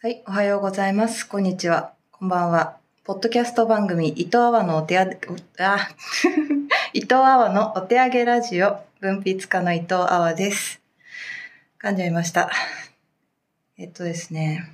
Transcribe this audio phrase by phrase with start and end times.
[0.00, 1.28] はい、おはようございます。
[1.28, 1.92] こんにちは。
[2.12, 2.76] こんばんは。
[3.02, 5.08] ポッドキャスト番組、伊藤阿波のお手あ、
[5.58, 5.88] あ、
[6.94, 10.80] 伊藤阿波のお手上げラジオ、文筆家の伊藤阿波です。
[11.82, 12.48] 噛んじゃいました。
[13.76, 14.70] えっとですね、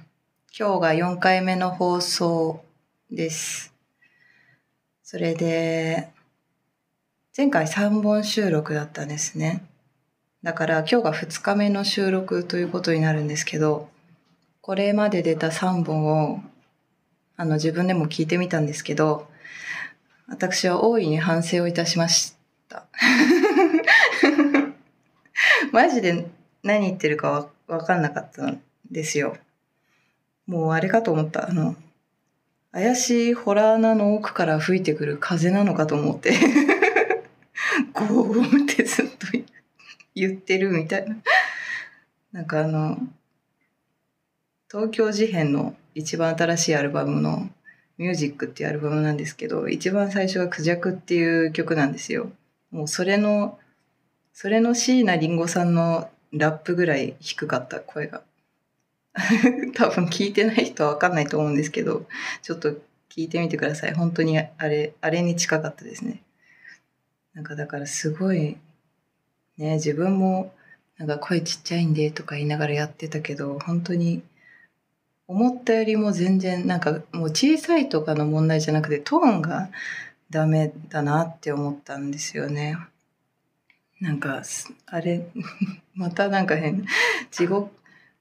[0.55, 2.63] 今日が4回目の放送
[3.11, 3.73] です。
[5.03, 6.11] それで、
[7.35, 9.65] 前回3本収録だったんですね。
[10.43, 13.89] だから今日が2日目の収録ということになるんですけど、
[14.67, 16.41] これまで出た3本を
[17.37, 19.29] あの自分でも聞いてみたんですけど、
[20.27, 22.35] 私は大いに反省をいたしまし
[22.71, 22.87] た。
[25.71, 26.31] マジで
[26.63, 29.37] 何言ってるかわかんなかったんですよ。
[30.47, 31.47] もうあれかと思った。
[31.47, 31.77] あの、
[32.73, 36.33] 怪しいホラー穴の奥から吹いてくる風なのかと思って、
[37.93, 39.27] ゴ ーゴーってずっと
[40.15, 41.17] 言ってるみたいな。
[42.33, 42.97] なんかあの、
[44.75, 47.49] 東京事変の一番新しいアルバムの
[47.97, 52.33] ミュージックっていうアルバムなんですけど、一番最初がクジャクっていう曲なんですよ。
[52.73, 53.57] もうそれの、
[54.33, 58.25] それの椎名林檎さんのラップぐらい低かった声が。
[59.75, 62.05] 多分聞いてない人はわかんないと思うんですけど、
[62.43, 62.73] ちょっと
[63.11, 63.95] 聞いてみてください。
[63.95, 66.21] 本当にあれ、あれに近かったですね。
[67.33, 68.57] なんかだからすごい、
[69.57, 70.53] ね、自分も
[70.99, 74.25] なんか声ちっちゃいんでとか言いながらやってたけど、本当に
[75.27, 79.71] 思ったよりも全然なんかもう小さいとかの問題じゃなくてトーンが
[80.31, 82.77] ダメだなって思ったんですよね。
[84.01, 84.43] なんか
[84.87, 85.27] あれ
[85.95, 86.85] またなんか変
[87.31, 87.71] 地獄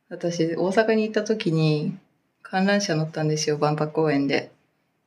[0.10, 1.98] 私大阪に行った時に
[2.42, 4.52] 観覧車乗ったんですよ万博公園で。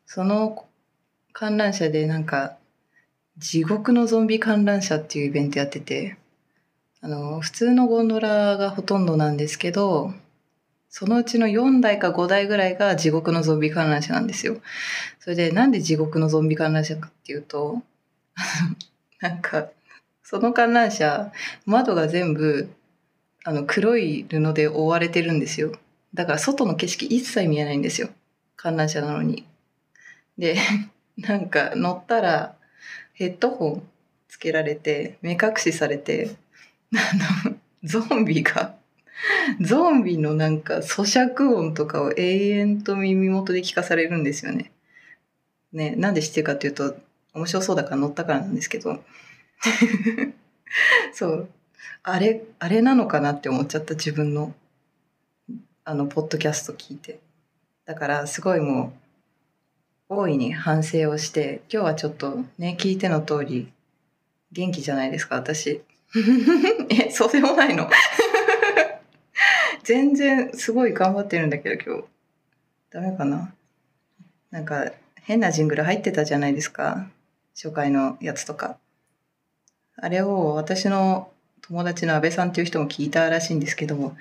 [0.05, 0.65] その
[1.33, 2.57] 観覧車でなんか
[3.39, 6.17] 地獄のゾンビ観覧車っていうイベントやってて
[7.01, 10.13] あの普通のゴンドラがほとんどなんですけど
[10.89, 14.57] そのうちの4台か5台ぐらいが地獄のゾンビ観覧車なんですよ。
[15.21, 17.83] それでなんで地獄のゾンビ観覧車かっていうと、
[19.21, 19.69] なんか、
[20.23, 21.33] その観覧車、
[21.65, 22.69] 窓が全部、
[23.45, 25.73] あの、黒い布で覆われてるんですよ。
[26.15, 28.09] だから外の景色一切見えないんですよ。
[28.57, 29.47] 観覧車なのに。
[30.39, 30.57] で、
[31.19, 32.57] なんか乗ったら
[33.13, 33.89] ヘッドホン
[34.29, 36.37] つけられて、目隠しされて、
[36.95, 38.76] あの、ゾンビが
[39.61, 44.73] ゾンビのなんか咀嚼音とかを永遠と耳元で聞かされるんですよね。
[45.73, 46.97] ね、なんで知ってるかっていうと、
[47.35, 49.03] 面白そうだから乗ったからなんですけど。
[51.13, 51.49] そう。
[52.03, 54.55] あれ、あれなのかなって思っちゃった自分の、
[55.85, 57.19] あの、ポッドキャスト聞いて。
[57.85, 58.93] だから、すごいも
[60.09, 63.73] う、大いに反省をして、今日はちょっとね、聞いての通り、
[64.53, 65.83] 元気じゃないですか、私。
[66.91, 67.91] え、そうでもないの？
[69.87, 72.05] 全然すごい頑張ってるんだけど今日。
[72.91, 73.55] ダメかな？
[74.51, 74.91] なんか
[75.23, 77.07] 変なジングル入ってたじゃないですか？
[77.55, 78.79] 初回のやつとか。
[79.97, 81.31] あれを私の
[81.63, 84.17] 友達の安倍さんっていう人も聞いたらしいんですけども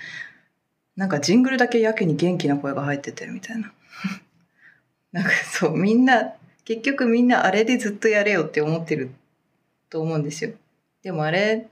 [0.95, 3.73] なんかジングルだけやけに元気な声が入っててみたいな。
[5.13, 6.33] なんかそうみんな
[6.63, 9.09] 結局みんなあれでずっとやれよって思ってる
[9.89, 10.51] と思うんですよ。
[11.01, 11.65] でもあれ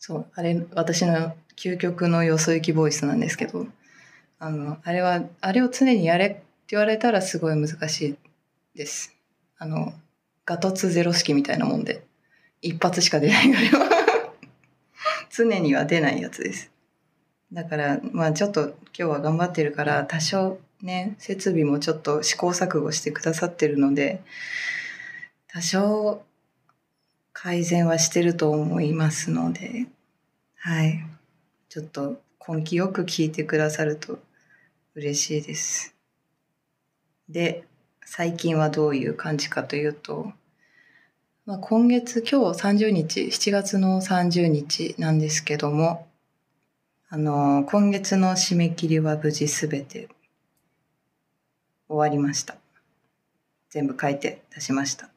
[0.00, 3.66] そうあれ私の究極のよそ行きボイスなんですけど
[4.38, 8.16] あのあれはあれを常にやれって言われたらすごい難しい
[8.74, 9.14] です。
[9.58, 9.92] あの
[10.46, 12.02] ガトツゼロ式みたいなもんで
[12.62, 13.90] 一発しか出ないあれは
[15.28, 16.70] 常には出ないやつです。
[17.52, 24.22] だからまあちょっと今日は頑張ってるから多少ね設備もちょっと試行錯誤してくださってるので
[25.48, 26.22] 多少
[27.32, 29.86] 改善はしてると思いますので
[30.56, 31.04] はい
[31.68, 34.18] ちょっと根気よく聞いてくださると
[34.96, 35.94] 嬉しいです。
[37.28, 37.64] で、
[38.04, 40.32] 最近はどういう感じかというと、
[41.46, 46.08] まあ、今月、今日30日、7月の30日なんですけども、
[47.08, 50.08] あの、今月の締め切りは無事すべて
[51.88, 52.56] 終わりました。
[53.68, 55.08] 全部書いて出しました。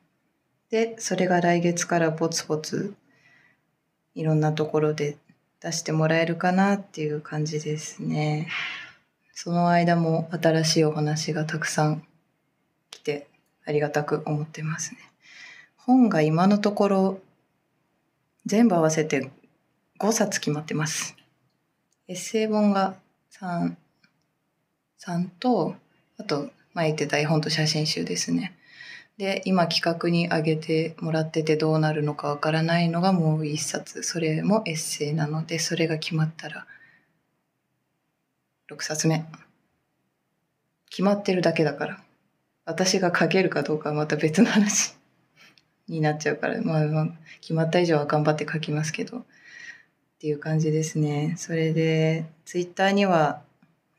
[0.73, 2.95] で、それが来月からポツポツ
[4.15, 5.17] いろんなところで
[5.59, 8.47] 出してもらえるかなっていう感じですね。
[9.35, 12.03] その間も新しいお話がたくさん
[12.89, 13.27] 来て
[13.65, 14.97] ありがたく思ってますね。
[15.77, 17.19] 本が今のところ
[18.47, 19.29] 全部合わせて
[19.99, 21.15] 5冊決まってます。
[22.07, 22.95] エッセイ本が
[23.39, 23.75] 3、
[24.99, 25.75] 3と、
[26.17, 28.57] あと前言ってた絵本と写真集ですね。
[29.17, 34.01] で、今企画に上げてもらっててどうなるのかわからないのがもう一冊。
[34.01, 36.65] それもエッセイなので、それが決まったら、
[38.71, 39.25] 6冊目。
[40.89, 42.03] 決まってるだけだから。
[42.65, 44.95] 私が書けるかどうかはまた別の話
[45.87, 47.07] になっちゃうから、まあ、まあ、
[47.41, 49.23] 決まった以上は頑張って書きますけど、っ
[50.19, 51.35] ていう感じですね。
[51.37, 53.41] それで、ツイッターには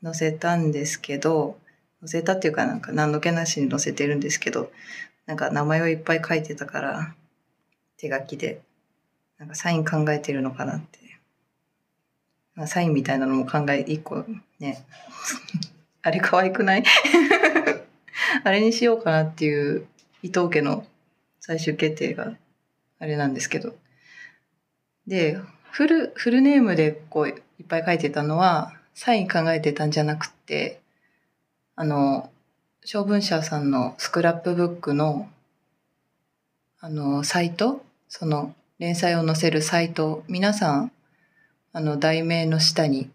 [0.03, 1.57] 載せたんですけど、
[2.01, 4.71] 載せたっていうかなんか何の気なしに載せてるんですけど、
[5.25, 7.15] なんか名前をいっぱい書いてたから、
[7.97, 8.61] 手書きで、
[9.37, 10.99] なんかサイン考えてるのかなって。
[12.55, 14.23] まあ、サインみたいなのも考え、一個
[14.59, 14.85] ね、
[16.01, 16.83] あれ可愛くない？
[18.43, 19.87] あれにしようかなっていう
[20.21, 20.85] 伊藤家の
[21.39, 22.33] 最終決定が
[22.99, 23.75] あれなんですけど。
[25.07, 25.37] で、
[25.71, 27.35] フル、フルネームでこういっ
[27.67, 30.79] ぱい書いてたのは、サイン考えてたんじゃなくて、
[31.77, 32.31] あの、
[32.85, 35.29] 小文社さんのスクラップブックの、
[36.79, 40.91] あの、サイトその、連載を載せるサイト、皆さん、
[41.73, 43.09] あの、題名の下に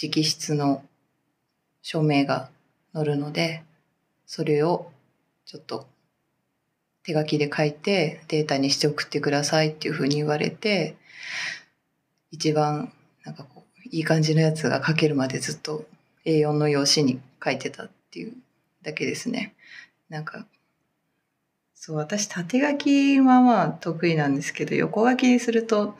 [0.00, 0.82] 直筆の
[1.80, 2.50] 署名が
[2.92, 3.62] 載るので、
[4.26, 4.90] それを
[5.46, 5.86] ちょっと
[7.04, 10.96] 手書きで書いてデータにして送ってくださいっていうふうに言われて、
[12.30, 12.92] 一番
[13.24, 15.86] なんかこう、いい感じのやつが書けるまでずっと
[16.26, 18.34] A4 の用紙に書いてたっていう
[18.82, 19.54] だけですね。
[20.10, 20.46] なんか、
[21.74, 25.96] そう、私縦書きはまあ得意なんですけど、横書きにすると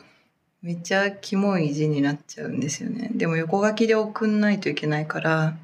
[0.61, 3.11] めっちゃキモい字になっちゃうんですよね。
[3.14, 5.56] でも横書きで送んないといけないから、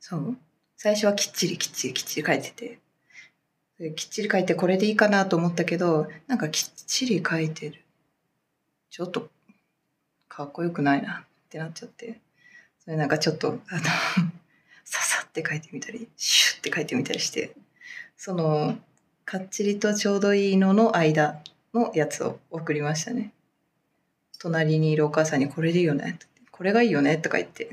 [0.00, 0.38] そう。
[0.78, 2.78] 最初はきっちりきっちりきっちり書いてて、
[3.94, 7.82] きっちり書いてこれでいいかなと思ったけど、なんかきっちり書いてる。
[8.88, 9.28] ちょっと
[10.28, 12.18] かっこよくないなってなっちゃって。
[12.82, 13.82] それなんかちょっと、あの、
[15.30, 17.52] って書いてみたり、シュッて書いてみたりして、
[18.16, 18.76] その、
[19.24, 21.40] かっちりとちょうどいいのの間
[21.72, 23.32] のやつを送りましたね。
[24.40, 26.18] 隣にいるお母さんにこれでいいよね。
[26.50, 27.70] これがいいよねとか言って。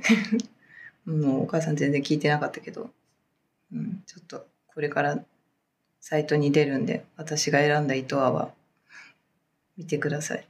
[1.05, 2.91] もうお母さん全然聞いてなかったけど、
[3.73, 5.23] うん、ちょっとこれから
[5.99, 8.53] サイトに出るんで、私が選んだ糸輪は
[9.77, 10.47] 見てください。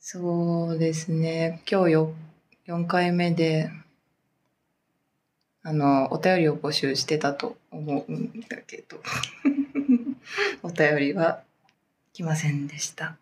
[0.00, 1.62] そうですね。
[1.70, 2.14] 今日よ
[2.66, 3.70] 4回目で、
[5.66, 9.00] あの、お便りを募集してたと思うんだけど、
[10.62, 11.42] お便りは
[12.12, 13.16] 来ませんでした。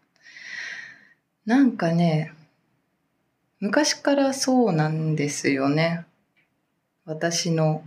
[1.46, 2.32] なんかね、
[3.60, 6.04] 昔からそうなんですよね。
[7.04, 7.84] 私の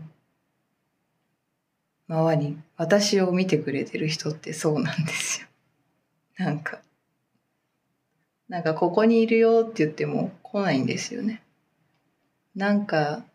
[2.07, 5.47] 周り、私を見てくれてる人ってそうなんですよ。
[6.45, 6.79] なんか、
[8.47, 11.41] なんかここにいるよって言っても来ないんですよね。
[12.55, 13.25] なんか、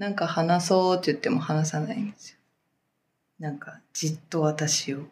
[0.00, 2.38] なんか話そうって言っても話さないんですよ。
[3.38, 5.02] なんかじっと私を、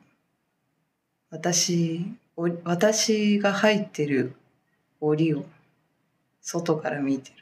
[1.29, 2.06] 私、
[2.64, 4.35] 私が入ってる
[5.02, 5.44] 檻を
[6.40, 7.32] 外から見て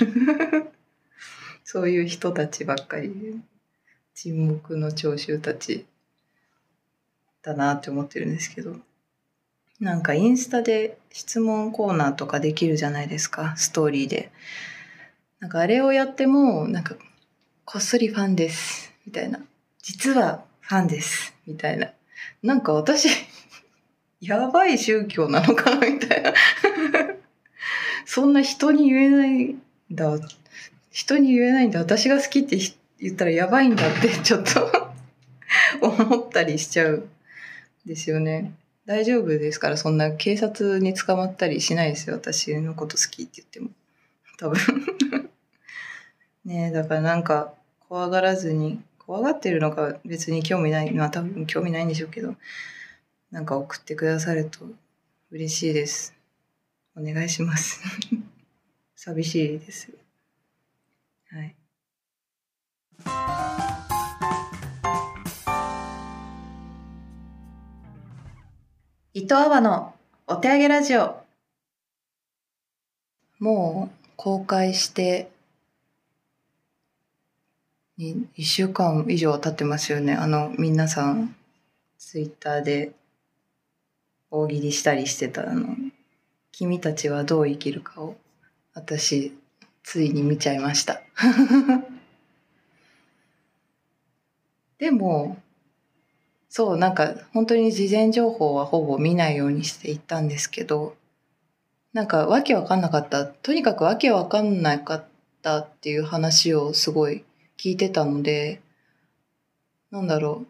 [0.00, 0.72] る。
[1.62, 3.40] そういう人たちばっかり、
[4.16, 5.86] 沈黙の聴衆たち
[7.42, 8.74] だなって思ってるんですけど、
[9.78, 14.32] なんかインスタで質問コーナーとかできるじゃないですか、ストーリーで。
[15.40, 16.96] なんかあれをやっても、なんか、
[17.64, 19.40] こっそりファンです、みたいな。
[19.80, 21.92] 実はファンです、みたいな。
[22.42, 23.08] なんか私、
[24.20, 26.34] やばい宗教なのかな、みたいな。
[28.04, 29.62] そんな人に言えないん
[29.92, 30.18] だ。
[30.90, 31.78] 人に言えないんだ。
[31.78, 32.58] 私が好きって
[32.98, 34.92] 言ったらやばいんだって、ちょっと
[35.80, 37.08] 思ったりしちゃう。
[37.86, 38.52] ですよね。
[38.86, 42.16] 大丈夫ですから、そんな警察に捕まったりしないですよ。
[42.16, 43.70] 私のこと好きって言っても。
[44.38, 45.27] 多分。
[46.48, 47.52] ね、だからなんか、
[47.90, 52.36] 怖がらずに、怖がってるのか別に興味ない、まあ多分興味ないんでしょうけど、
[53.30, 54.60] なんか送ってくださると
[55.30, 56.14] 嬉しいです。
[56.96, 57.82] お願いします。
[58.96, 59.92] 寂しいです。
[61.28, 61.54] はい。
[69.12, 69.94] 伊藤阿波の
[70.26, 71.22] お手上げラジオ。
[73.38, 75.30] もう公開して
[77.98, 80.14] 1週間以上経ってますよね。
[80.14, 81.34] あの、皆さん、
[81.98, 82.92] ツイッターで
[84.30, 85.74] 大喜利したりしてたあの、
[86.52, 88.16] 君たちはどう生きるかを
[88.72, 89.36] 私、
[89.82, 91.02] ついに見ちゃいました。
[94.78, 95.42] でも、
[96.48, 100.94] そう、なんか本当に事前情報はほぼ見ないようにしていったんですけど、
[101.92, 103.26] なんかわけわかんなかった。
[103.26, 105.04] とにかくわけわかんなかっ
[105.42, 107.24] たっていう話をすごい
[107.58, 108.60] 聞いてたので、
[109.90, 110.46] なんだろう。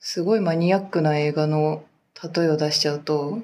[0.00, 1.84] すごいマニアックな映画の
[2.34, 3.38] 例えを出しちゃうと、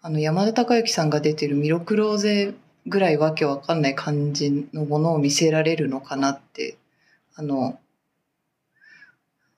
[0.00, 2.54] あの山田孝之さんが出てるミロクローゼ
[2.86, 6.78] ぐらいわけわかんない感じのものを見せられるのかなって、
[7.34, 7.78] あの、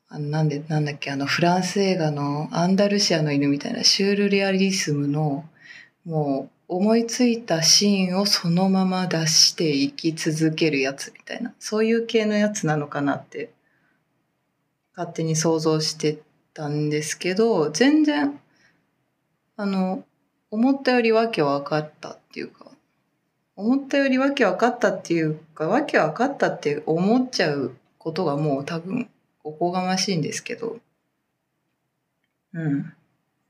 [0.08, 5.44] あのなんで、なんだっけ、あの、フランス映画のアンダルシアの犬みたいなシュールレアリスムの、
[6.04, 13.50] もう思いついたシーンをそのまま出していき続けるやつみたいな、そういう系のやつなのかなって、
[14.96, 16.20] 勝手に想像して
[16.54, 18.38] たんですけど、全然、
[19.56, 20.04] あの、
[20.52, 22.70] 思ったよりわけわかったっていうか、
[23.56, 29.10] 思ったよりわけわかったっていうか、わけわかったって思っちゃうことがもう多分
[29.42, 30.78] おこがましいんですけど、
[32.52, 32.92] うん。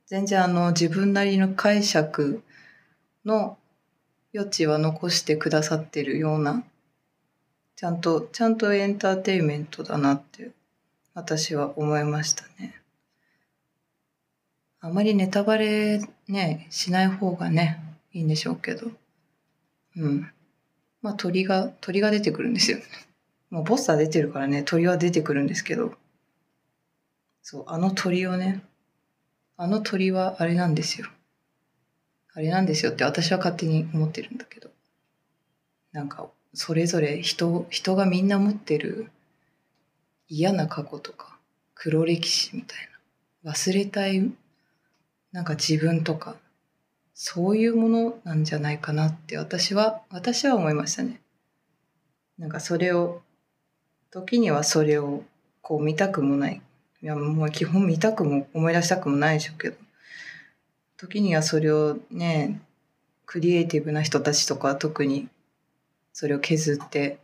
[0.06, 2.42] 全然あの自分なりの解釈
[3.24, 3.58] の
[4.34, 6.64] 余地は残してくださってるような、
[7.76, 10.50] ちゃんと、ちゃんとエンターテインメントだなって
[11.14, 12.80] 私は思いましたね。
[14.80, 17.80] あまりネタバレね、しない方がね、
[18.12, 18.90] いいんでしょうけど。
[19.96, 20.30] うん。
[21.02, 22.78] まあ鳥が、鳥が出てくるんですよ。
[23.50, 25.96] もうポスター出てるからね、鳥は出てくるんですけど。
[27.42, 28.62] そう、あの鳥をね、
[29.56, 31.08] あの鳥はあれなんですよ。
[32.34, 34.70] あれなんですよって私は勝手に思ってるんだけど。
[35.92, 39.10] なんか、それぞれ人、人がみんな持ってる
[40.28, 41.36] 嫌な過去とか、
[41.74, 42.78] 黒歴史みたい
[43.42, 43.52] な。
[43.52, 44.30] 忘れたい、
[45.32, 46.36] なんか自分とか、
[47.14, 51.20] そういうものなんじゃないかなって私は、私は思いましたね。
[52.38, 53.22] なんかそれを、
[54.10, 55.24] 時にはそれを
[55.62, 56.62] こう見たくもない。
[57.02, 59.76] いや、もう基本見たくも思い出したくもないでしょうけど。
[61.00, 62.60] 時にはそれをね、
[63.24, 65.30] クリエイティブな人たちとかは特に
[66.12, 67.18] それを削って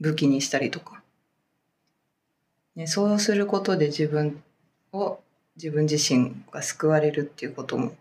[0.00, 1.02] 武器にしたりとか。
[2.76, 4.42] ね、そうすることで自分
[4.94, 5.20] を、
[5.56, 7.92] 自分自身が救われるっていうことも、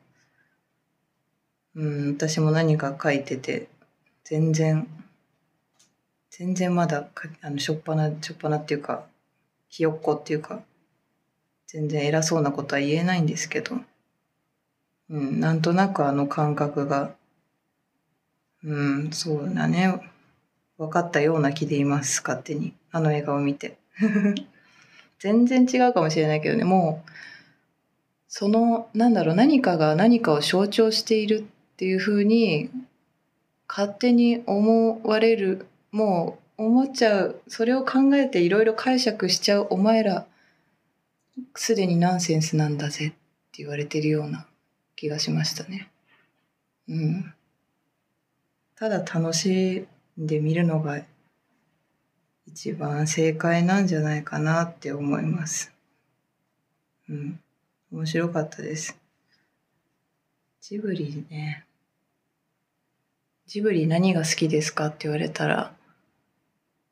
[1.75, 3.67] うん、私も何か書いてて、
[4.23, 4.87] 全然、
[6.29, 7.09] 全然まだ、
[7.41, 9.05] あの、しょっぱな、しょっぱなっていうか、
[9.67, 10.61] ひよっこっていうか、
[11.71, 13.77] 全然偉そうなことは言えないんですけど、
[15.09, 17.11] うん、なんとなくあの感覚が、
[18.61, 20.01] うん、そうだね、
[20.77, 22.73] 分かったような気でいます、勝手に。
[22.91, 23.77] あの映画を見て。
[25.19, 27.11] 全然違うかもしれないけどね、もう、
[28.27, 32.69] その、なんだろう、何かが何かを象徴しているっていうふうに、
[33.69, 39.67] 勝手に思われる、もう思っちゃう、それを考えていろいろ解釈しちゃう。
[39.69, 40.25] お前ら、
[41.55, 43.17] すでにナンセンスなんだぜって
[43.63, 44.47] 言われてるような
[44.95, 45.89] 気がしましたね。
[46.87, 47.33] うん。
[48.75, 49.85] ただ楽し
[50.19, 51.01] んで見るのが
[52.47, 55.71] 一番正解なんじゃないかなって思います。
[57.09, 57.39] うん。
[57.91, 58.97] 面白かったです。
[60.61, 61.65] ジブリね。
[63.47, 65.73] ジブリ何が好きですかって言われたら、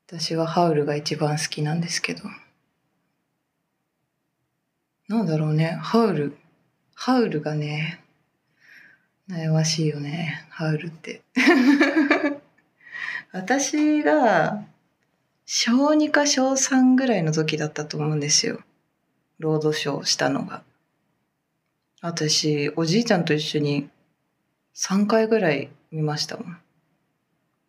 [0.06, 2.22] 私はハウルが一番好きなんですけど。
[5.10, 6.36] なんだろうね、ハウル。
[6.94, 8.00] ハウルがね、
[9.28, 11.22] 悩ましいよね、ハウルって。
[13.32, 14.64] 私が
[15.46, 18.60] 小2か小3ぐらいの時だったと思うんですよ。
[19.40, 20.62] ロードショーしたのが。
[22.02, 23.90] 私、おじいちゃんと一緒に
[24.76, 26.60] 3回ぐらい見ましたもん。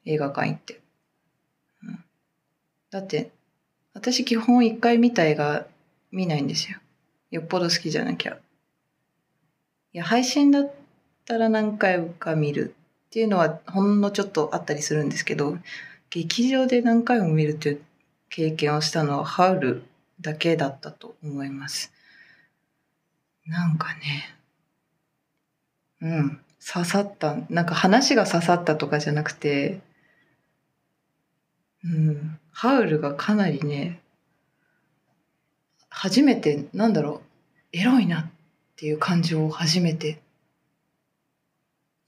[0.06, 0.80] 映画館行って。
[2.92, 3.32] だって、
[3.96, 5.66] 私基本1回見た映画
[6.12, 6.78] 見ないんですよ。
[7.32, 8.38] よっぽど好きじゃなきゃ。
[9.94, 10.74] いや、配信だっ
[11.26, 12.76] たら何回か見る
[13.08, 15.58] っていうのはほんのちょっとあったりするんですけど、
[16.10, 17.82] 劇場で何回も見るっていう
[18.30, 19.84] 経験をしたのはハウル
[20.20, 21.94] だけだったと思います。
[23.48, 24.36] なんかね、
[26.02, 27.38] うん、刺さった。
[27.50, 29.80] なんか話が刺さったとかじゃなくて、
[31.84, 34.01] うん、ハウルがかなりね、
[35.92, 37.22] 初めて、なんだろ
[37.74, 38.26] う、エロいなっ
[38.78, 40.20] ていう感情を初めて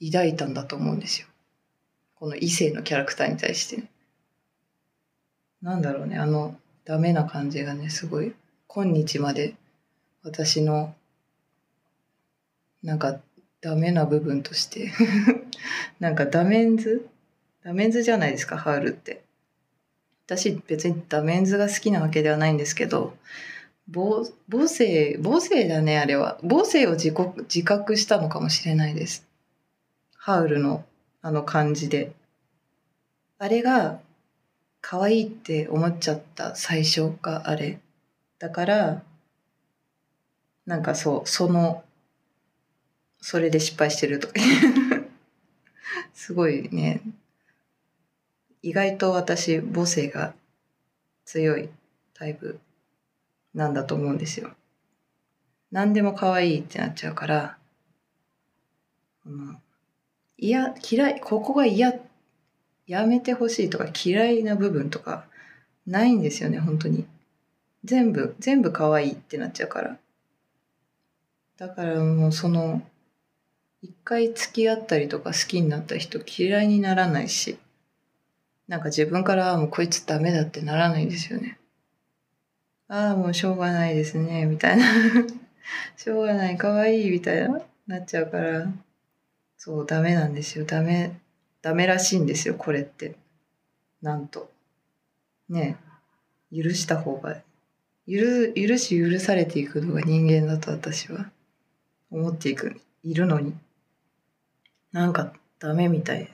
[0.03, 1.27] 抱いたんだと思うんですよ。
[2.15, 3.83] この異性のキャラクターに対して。
[5.61, 8.33] なんだろうね、あの、ダメな感じがね、すごい、
[8.67, 9.53] 今日まで
[10.23, 10.95] 私の、
[12.81, 13.19] なんか、
[13.61, 14.91] ダメな部分として、
[15.99, 17.07] なんかダメンズ？
[17.63, 19.23] ダメンズじゃないですか、ハウルって。
[20.25, 23.15] 私別にダメンズが好きなわけではないんですけど、
[23.91, 26.39] 母母性、母性だね、あれは。
[26.41, 29.27] 母性を自覚自覚したのかもしれないです。
[30.15, 30.85] ハウルの
[31.21, 32.13] あの感じで。
[33.39, 33.99] あれが
[34.79, 37.79] 可愛いって思っちゃった最初があれ。
[38.39, 39.03] だから、
[40.65, 41.83] なんかそう、その、
[43.19, 44.33] それで失敗してるとか
[46.13, 47.01] すごいね、
[48.61, 50.33] 意外と私母性が
[51.25, 51.69] 強い
[52.13, 52.59] タイプ
[53.53, 54.51] なんだと思うんですよ。
[55.71, 57.57] 何でも可愛いってなっちゃうから、
[59.25, 59.57] うん、
[60.37, 60.49] い、
[60.91, 61.93] 嫌い、ここが嫌、
[62.85, 65.25] やめてほしいとか嫌いな部分とか
[65.87, 67.05] ないんですよね、本当に。
[67.83, 69.97] 全部、全部可愛いってなっちゃうから。
[71.57, 72.81] だからもうその、
[73.81, 77.57] 一回付き合ったりとか好きになった人嫌いにならないし、
[78.67, 81.57] なんか自分から、もうこいつダメだってならないんですよね。
[82.93, 84.85] ああ、もうしょうがないですね、みたいな。
[85.97, 88.71] しょうがない、かわいい、みたいな、なっちゃうから。
[89.57, 90.65] そう、ダメなんですよ。
[90.65, 91.19] ダメ、
[91.63, 93.15] ダメらしいんですよ、これって。
[94.03, 94.51] なんと。
[95.49, 95.77] ね、
[96.55, 97.41] 許した方が、
[98.07, 101.31] 許、許し許されていくのが人間だと私は
[102.11, 103.55] 思っていく、いるのに。
[104.91, 106.31] なんかダメみたい。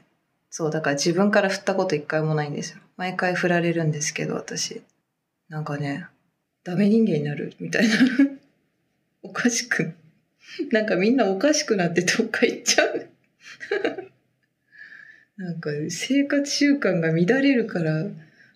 [0.50, 2.82] そう、だから自分から振ったこと一回もないんですよ。
[2.98, 4.82] 毎回振られるんですけど、私。
[5.48, 6.08] なんかね、
[6.64, 7.96] ダメ人間になるみたいな。
[9.24, 9.94] おかしく。
[10.72, 13.08] なんかみんなおかしくなってどっか行っちゃう。
[15.38, 18.08] なんか生活習慣が乱れるから、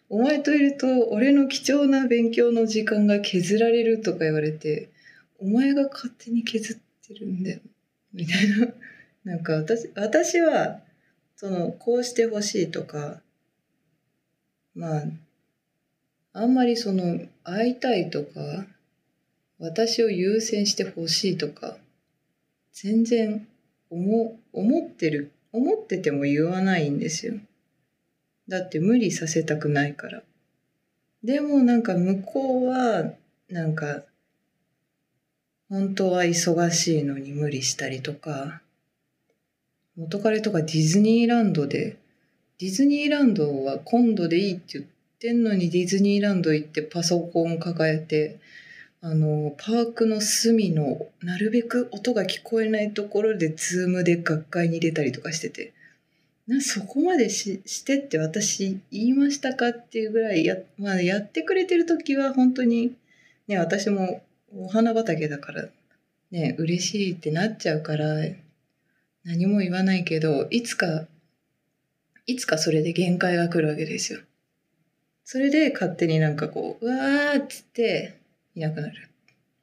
[0.09, 4.89] お前といると俺の貴重な勉強の時間が削られるとか言われて、
[5.39, 7.59] お前が勝手に削ってるんだよ。
[8.13, 8.73] みたいな。
[9.25, 10.81] なんか私、私は、
[11.35, 13.21] その、こうしてほしいとか、
[14.75, 15.03] まあ、
[16.35, 18.65] あんまりその、会いたいとか、
[19.59, 21.77] 私を優先してほしいとか、
[22.73, 23.47] 全然
[23.91, 27.35] 思、思ってる、思ってても言わないんですよ。
[28.47, 30.23] だって無理させたくないから。
[31.23, 33.13] でもなんか向こうは、
[33.49, 34.03] なんか、
[35.69, 38.61] 本当は忙しいのに無理したりとか、
[39.95, 41.97] 元彼とかディズニーランドで、
[42.57, 44.92] ディズニーランドは今度でいいって言って
[45.31, 48.39] んのにディズニーランド行ってパソコン抱えて、
[49.01, 55.73] あの、パークの隅のなるべく音が聞こえないところでズームで学会に出たりとかしてて、
[56.45, 62.95] なそこまでししてって私言いましたかっていうぐらいや,、まあ、やってくれてる時は本当に
[63.47, 64.21] ね私も
[64.53, 65.69] お花畑だから
[66.31, 68.07] ね嬉しいってなっちゃうから
[69.23, 71.07] 何も言わないけどいつか
[72.25, 74.19] いつかそれで限界が来るわけですよ。
[75.25, 78.17] それで勝手になんかこううわーっつって
[78.55, 79.09] いなくなる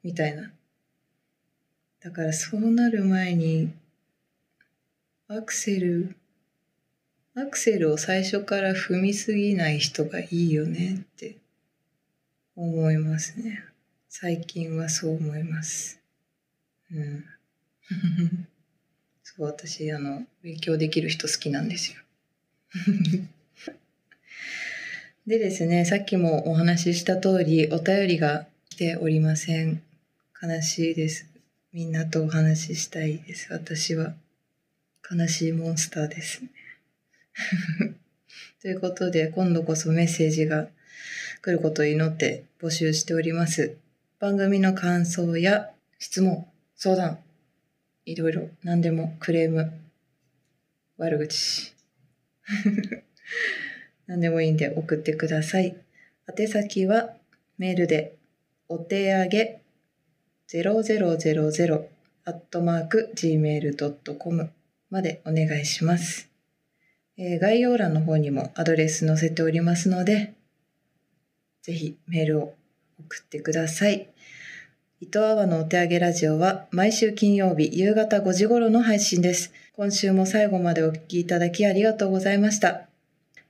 [0.03, 0.51] みたいな。
[2.01, 3.73] だからそうなる前に
[5.29, 6.17] アクセル
[7.35, 11.37] アクセルを最初から踏みすぎない人がいいよねって
[12.57, 13.65] 思いますね。
[14.09, 16.01] 最近はそう思います。
[16.93, 17.25] うん。
[19.23, 22.01] そう、私、あの、勉強できる人好きなんですよ。
[25.27, 29.83] でですね、さっきもお話しした通り、お便りが来ておりません。
[30.43, 31.27] 悲しいです。
[31.75, 34.15] みんなとお話ししたいです、私は。
[35.11, 36.41] 悲しいモンスターです。
[38.63, 40.69] ということで、今度こそメッセージが
[41.43, 43.77] 来ることを祈って募集しております。
[44.21, 47.19] 番組の感想や質問、相談、
[48.07, 49.71] いろいろ何でもクレーム、
[50.97, 51.75] 悪口、
[54.11, 55.77] 何でもいいんで送ってください。
[56.37, 57.11] 宛先は
[57.59, 58.17] メールで
[58.69, 59.61] お手上げ
[60.49, 61.87] 0000
[62.25, 64.51] アットマーク gmail.com
[64.91, 66.29] までお願いします。
[67.17, 70.35] えー概要欄の方にもアドレス載せておりますので、
[71.63, 72.55] ぜひメールを
[72.99, 74.09] 送ってください。
[75.01, 79.53] 伊藤阿波のお手上げラジオは毎週金曜日夕方5時頃の配信です。
[79.77, 82.90] 今週も最後までお聞きいただきありがとうございました。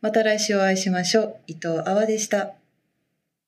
[0.00, 1.36] また来週お会いしましょう。
[1.46, 2.59] 伊藤あわでした。